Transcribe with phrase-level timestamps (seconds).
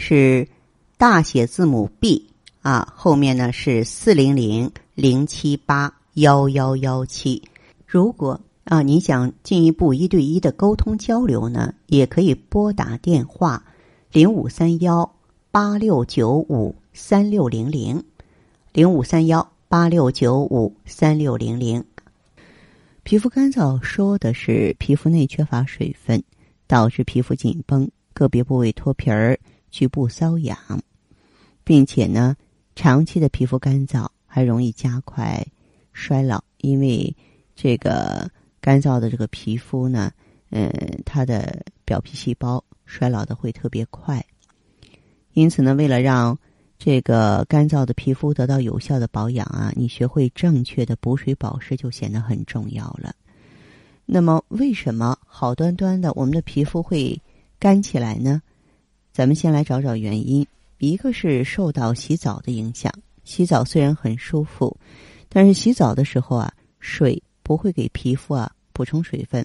[0.00, 0.48] 是
[0.96, 2.26] 大写字母 B
[2.62, 7.42] 啊，后面呢是四零零零七八幺幺幺七。
[7.86, 13.62] 如果啊你想进一步一对一的沟通交流呢，也可以拨打电话
[14.10, 15.14] 零五三幺
[15.50, 18.02] 八六九五三六零零
[18.72, 21.84] 零五三幺八六九五三六零零。
[23.02, 26.22] 皮肤干燥说的是皮肤内缺乏水分，
[26.66, 29.38] 导致皮肤紧绷，个别部位脱皮儿。
[29.70, 30.58] 局部瘙痒，
[31.64, 32.36] 并且呢，
[32.74, 35.46] 长期的皮肤干燥还容易加快
[35.92, 37.14] 衰老，因为
[37.54, 40.12] 这个干燥的这个皮肤呢，
[40.50, 40.70] 嗯，
[41.04, 44.24] 它的表皮细胞衰老的会特别快。
[45.32, 46.36] 因此呢，为了让
[46.78, 53.14] 这个干燥的皮肤得到有效的保养啊，你学会正确的补水保湿就显得很重要了。
[54.06, 57.20] 那么，为什么好端端的我们的皮肤会
[57.60, 58.42] 干起来呢？
[59.12, 60.46] 咱们先来找找原因，
[60.78, 62.92] 一个是受到洗澡的影响。
[63.24, 64.76] 洗澡虽然很舒服，
[65.28, 69.44] 但是洗澡的时候啊，水不会给皮肤啊补充水分，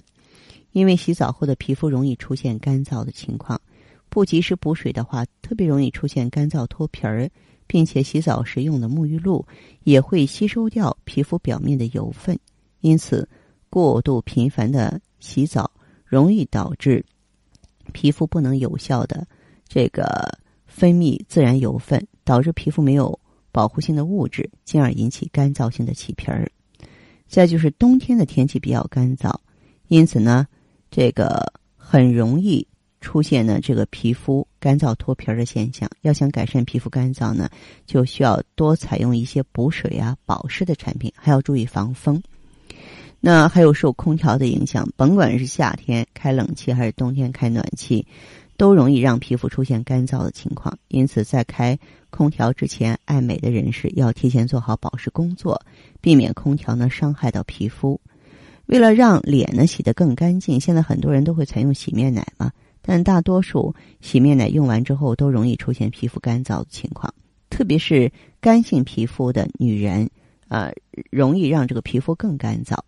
[0.72, 3.60] 因为洗澡后的皮肤容易出现干燥的情况，
[4.08, 7.28] 不及时补水的话，特别容易出现干燥脱皮儿，
[7.66, 9.44] 并且洗澡时用的沐浴露
[9.84, 12.38] 也会吸收掉皮肤表面的油分，
[12.80, 13.28] 因此
[13.68, 15.70] 过度频繁的洗澡
[16.04, 17.04] 容易导致
[17.92, 19.26] 皮肤不能有效的。
[19.68, 23.18] 这个分泌自然油分，导致皮肤没有
[23.52, 26.50] 保护性的物质，进而引起干燥性的起皮儿。
[27.28, 29.34] 再就是冬天的天气比较干燥，
[29.88, 30.46] 因此呢，
[30.90, 32.66] 这个很容易
[33.00, 35.90] 出现呢这个皮肤干燥脱皮儿的现象。
[36.02, 37.50] 要想改善皮肤干燥呢，
[37.84, 42.22] 就需要多采用一些补水啊、保湿的产品，还要注意防风。
[43.18, 48.06] 那还有受空调的影响，甭管是夏天开冷气还是冬天开暖气。
[48.56, 51.78] 都容易让皮肤出现干燥的情况，因此在开
[52.10, 55.60] 空调之前，爱美的人士要提前做好保湿工作，
[56.00, 58.00] 避免空调呢伤害到皮肤。
[58.66, 62.50] 为了让脸呢洗得更干净，现在很多人都会采用洗面奶嘛，
[62.82, 67.12] 但大多数洗面奶用完之后都容易出现皮肤干燥的情况，
[67.50, 70.10] 特别是干性皮肤的女人，
[70.48, 70.72] 啊，
[71.10, 72.78] 容易让这个皮肤更干燥。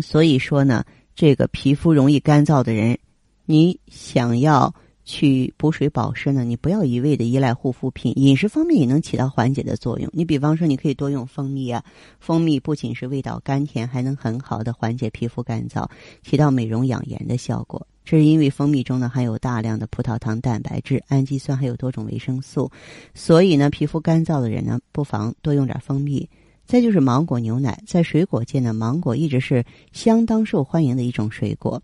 [0.00, 0.84] 所以说呢，
[1.14, 2.98] 这个皮肤容易干燥的人。
[3.44, 6.44] 你想要去补水保湿呢？
[6.44, 10.08] 你不要一味的依赖护肤品，饮食方面也能起到缓解的作用。
[10.12, 11.84] 你比方说，你可以多用蜂蜜啊，
[12.20, 15.88] 蜂蜜不仅是味道甘甜，还能很好的缓解皮肤干燥，
[16.22, 17.84] 起到美容养颜的效果。
[18.04, 22.70] 这是因为蜂蜜中呢含有大量的葡萄糖蛋白质、氨基酸，还有多种维生素，
[23.12, 26.28] 所以呢，皮肤干燥的人呢，不妨多用点蜂蜜。
[26.64, 31.82] 再就是芒果牛奶，在水果界呢，芒果一直是相当受欢迎的一种水果。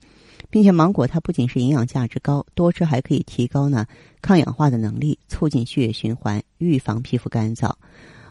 [0.50, 3.86] 并且芒果它不仅是营养价值高，多吃还可以提高呢
[4.22, 7.72] 抗氧化的能力，促进血液循环，预防皮肤干燥。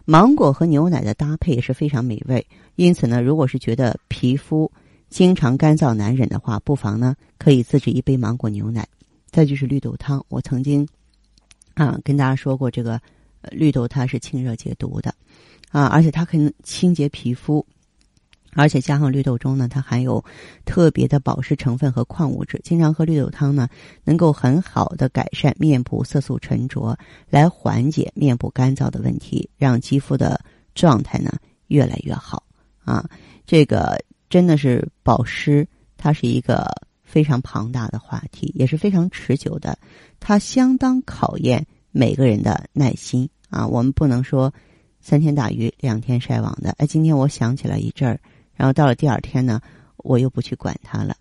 [0.06, 2.46] 芒果和牛奶的搭配也是非常美味。
[2.76, 4.72] 因此呢，如果是觉得皮肤
[5.10, 8.88] 经常干燥难忍的话，不妨呢可以自制一杯芒果牛奶。
[9.30, 10.88] 再就是绿豆汤，我曾经
[11.74, 13.00] 啊跟大家说过，这个
[13.52, 15.14] 绿豆它是清热解毒的
[15.70, 17.66] 啊，而且它可以清洁皮肤。
[18.54, 20.24] 而且加上绿豆中呢，它含有
[20.66, 22.60] 特别的保湿成分和矿物质。
[22.64, 23.70] 经常喝绿豆汤呢，
[24.04, 26.98] 能够很好的改善面部色素沉着，
[27.30, 30.42] 来缓解面部干燥的问题，让肌肤的
[30.74, 31.32] 状态呢
[31.68, 32.44] 越来越好。
[32.84, 33.08] 啊，
[33.46, 36.66] 这个真的是保湿，它是一个
[37.04, 39.78] 非常庞大的话题，也是非常持久的。
[40.20, 43.68] 它相当考验每个人的耐心啊。
[43.68, 44.52] 我们不能说
[45.00, 46.72] 三天打鱼两天晒网的。
[46.80, 48.20] 哎，今天我想起来一阵儿。
[48.58, 49.62] 然后到了第二天呢，
[49.96, 51.16] 我又不去管它了。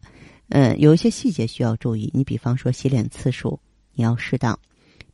[0.48, 2.10] 嗯，有一些细节需要注意。
[2.14, 3.60] 你比方说洗脸次数，
[3.92, 4.58] 你要适当。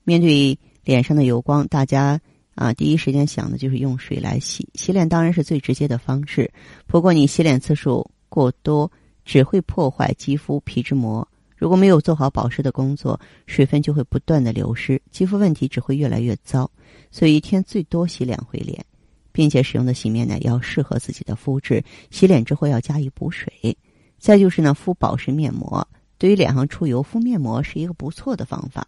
[0.04, 2.20] 面对脸上的油光，大家
[2.54, 4.68] 啊第一时间想的就是用水来洗。
[4.74, 6.52] 洗脸当然是最直接的方式，
[6.86, 8.90] 不过你洗脸次数过多，
[9.24, 11.26] 只会破坏肌肤皮脂膜。
[11.56, 16.70] 如果没有做好保湿的工作，水分就会不断的流失，肌肤问题只会越来越糟。
[17.10, 18.84] 所以一天最多洗两回脸。
[19.32, 23.76] 并且使用的洗面奶要适合自己的肤质，洗脸之后要加以补水。
[24.18, 25.86] 再就是呢，敷保湿面膜。
[26.18, 28.86] 对于脸上出油，敷面膜是一个不错的方法。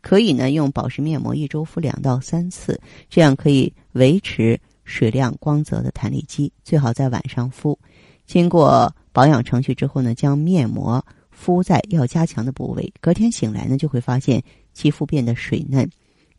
[0.00, 7.78] 可以呢用保湿面膜一周敷两到三次，这样可以维持水亮光泽的弹力肌，最好在晚上敷。
[8.24, 14.42] 经过保养程序之后呢，将面膜敷在要加强的部位，隔天醒来呢就会发现
[14.72, 15.88] 肌肤变得水嫩、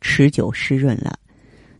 [0.01, 1.17] 持久湿润了。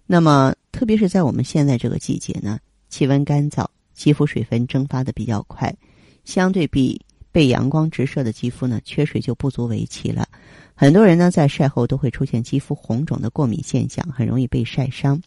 [0.10, 2.58] 那么，特别是在我们现在这个季节呢，
[2.88, 5.76] 气温干燥，肌肤水分蒸发的比较快，
[6.24, 7.00] 相对比
[7.30, 10.26] 被阳光直射的肌肤呢，缺水就不足为奇了。
[10.74, 15.22] 很多人呢在晒后都会出现肌肤红肿的过敏现象，很容易被晒伤。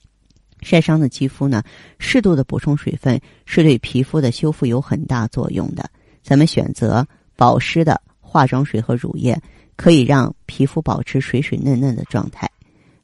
[0.63, 1.63] 晒伤的肌肤呢，
[1.99, 5.91] 适度的补充水分是对皮肤的修复有很大作用的。
[6.23, 7.07] 咱们选择
[7.37, 9.39] 保湿的化妆水和乳液，
[9.77, 12.51] 可以让皮肤保持水水嫩嫩的状态。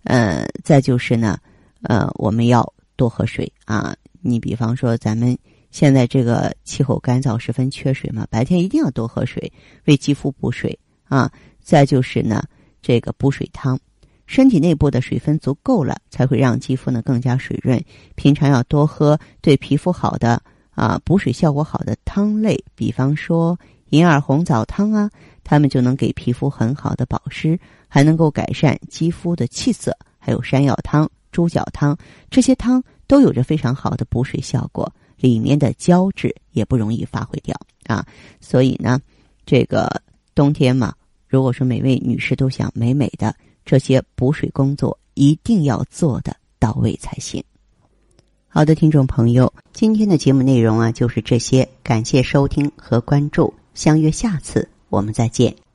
[0.04, 1.38] 呃，再就是呢。
[1.88, 3.94] 呃，我们要多喝水啊！
[4.20, 5.38] 你比方说，咱们
[5.70, 9.52] 现在这个气候干燥，十分缺水嘛，白天一定要多喝水，
[9.84, 11.30] 为肌肤补水啊。
[11.62, 12.42] 再就是呢，
[12.82, 13.78] 这个补水汤，
[14.26, 17.80] 身体内部的水分足够了，才会让肌肤呢更加水润。
[18.16, 20.42] 平常要多喝对皮肤好的
[20.74, 23.56] 啊，补水效果好的汤类，比方说
[23.90, 25.08] 银耳红枣汤啊，
[25.44, 27.56] 它们就能给皮肤很好的保湿，
[27.86, 29.96] 还能够改善肌肤的气色。
[30.18, 31.08] 还有山药汤。
[31.36, 31.94] 猪脚汤
[32.30, 37.54] 这些汤都有着非常好的补水效果，里面的胶质也不容易发挥掉
[37.84, 38.06] 啊。
[38.40, 38.98] 所以呢，
[39.44, 40.00] 这个
[40.34, 40.94] 冬天嘛，
[41.28, 43.36] 如果说每位女士都想美美的，
[43.66, 47.44] 这些补水工作一定要做的到位才行。
[48.48, 55.65] 好的，听众朋友，今天的节目内容啊就是这些，感谢收听和关注，相约下次我们再见。